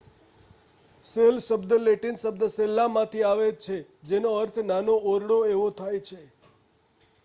[1.05, 3.77] cell શબ્દ Latin શબ્દ સેલ્લામાંથી આવે છે
[4.07, 6.19] જેનો અર્થ નાનો ઓરડો એવો થાય છે